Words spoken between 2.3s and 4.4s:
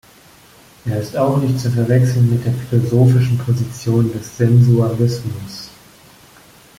mit der philosophischen Position des